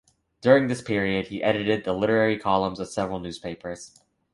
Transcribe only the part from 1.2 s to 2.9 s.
he edited the literary columns of